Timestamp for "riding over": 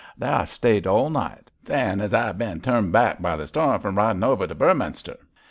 3.99-4.47